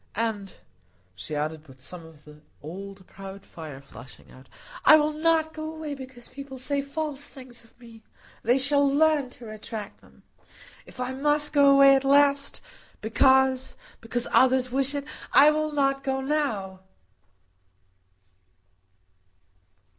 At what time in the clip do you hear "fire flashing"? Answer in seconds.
3.45-4.31